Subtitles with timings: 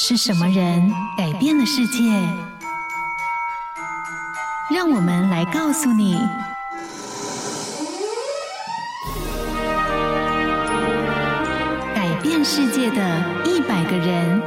[0.00, 1.98] 是什么人改变了世界？
[4.72, 6.16] 让我们来告诉你：
[11.96, 14.40] 改变世界的一百个人。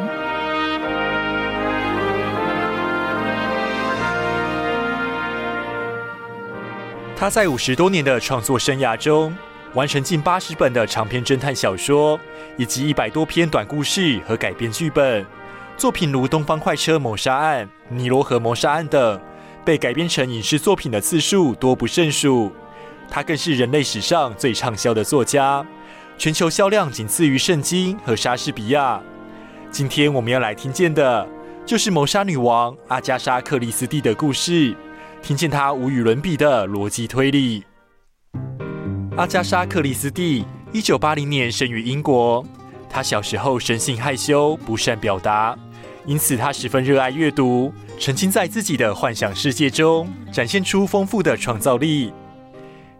[7.18, 9.36] 他在五十多年的创作生涯中，
[9.74, 12.18] 完成近八十本的长篇侦探小说，
[12.56, 15.28] 以及一百多篇短故事和改编剧本。
[15.82, 19.20] 作品如《东方快车谋杀案》《尼罗河谋杀案》等，
[19.66, 22.52] 被改编成影视作品的次数多不胜数。
[23.10, 25.66] 他更是人类史上最畅销的作家，
[26.20, 29.02] 全球销量仅次于圣经和莎士比亚。
[29.72, 31.28] 今天我们要来听见的，
[31.66, 34.76] 就是谋杀女王阿加莎·克里斯蒂的故事，
[35.24, 37.64] 听见她无与伦比的逻辑推理。
[39.18, 42.46] 阿加莎·克里斯蒂，一九八零年生于英国。
[42.88, 45.58] 她小时候生性害羞，不善表达。
[46.06, 52.12] 因此，他十分热爱阅读，沉浸在自己的幻想世界中，展现出丰富的创造力。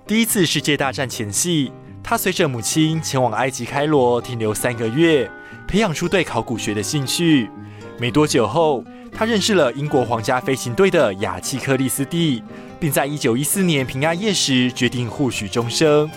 [0.06, 1.72] 第一次世界大战前夕，
[2.04, 5.30] 他随着母亲前往埃及开罗停留三个月，
[5.68, 7.50] 培养出对考古学的兴趣。
[7.98, 12.44] 没多久后，他认识了英国皇家飞行队的雅契克里斯蒂，
[12.80, 16.10] 并在一九一四年平安夜时决定互许终生。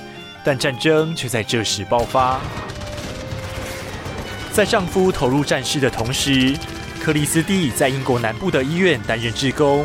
[0.45, 2.39] 但战争却在这时爆发。
[4.53, 6.55] 在丈夫投入战事的同时，
[7.05, 9.85] 克里斯蒂在英国南部的医院担任志工。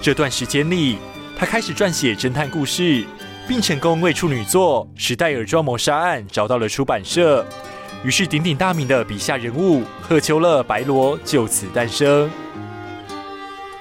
[0.00, 0.96] 这段时间里，
[1.36, 3.04] 她开始撰写侦探故事，
[3.46, 7.44] 并成功为处女作《史代尔庄谋杀案》找到了出版社。
[8.02, 12.30] 于是，鼎鼎大名的笔下人物赫丘勒·白罗就此诞生。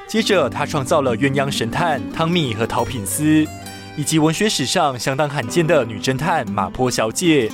[0.05, 3.47] 接着，她创造了鸳鸯神探汤米和陶品斯，
[3.95, 7.49] 以及文学史上相当罕见的女侦探马坡小姐，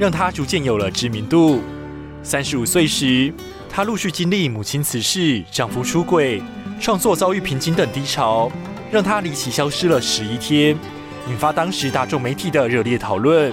[0.00, 1.62] 让她逐渐有了知名度。
[2.24, 3.32] 三十五岁时，
[3.74, 6.40] 她陆续经历母亲辞世、丈夫出轨、
[6.80, 8.48] 创作遭遇瓶颈等低潮，
[8.88, 10.78] 让她离奇消失了十一天，
[11.28, 13.52] 引发当时大众媒体的热烈讨论。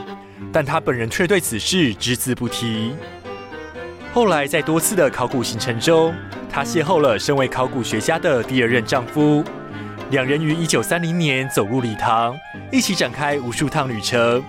[0.54, 2.94] 但她本人却对此事只字不提。
[4.14, 6.14] 后来，在多次的考古行程中，
[6.52, 9.44] 她邂逅了身为考古学家的第二任丈夫，
[10.12, 12.38] 两人于一九三零年走入礼堂，
[12.72, 14.44] 一起展开无数趟旅程，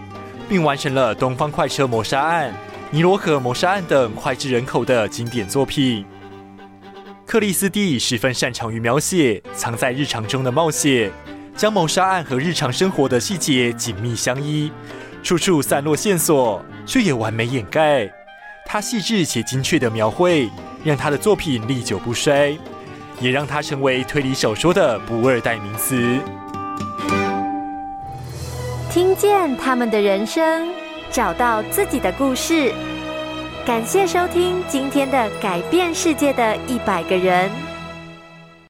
[0.50, 2.50] 并完成了《东方快车谋杀案》。
[2.94, 6.04] 尼罗河谋杀案等脍炙人口的经典作品。
[7.24, 11.10] 克里斯蒂十分擅长于描写藏在日常中的冒险，
[11.56, 14.70] 将谋杀案和日常生活的细节紧密相依，
[15.22, 18.12] 处处散落线索，却也完美掩盖。
[18.66, 20.50] 他细致且精确的描绘，
[20.84, 22.54] 让他的作品历久不衰，
[23.18, 26.18] 也让他成为推理小说的不二代名词。
[28.90, 30.81] 听见他们的人生。
[31.12, 32.72] 找到自己的故事。
[33.66, 37.48] 感谢收听今天的《改变世界的一百个人》。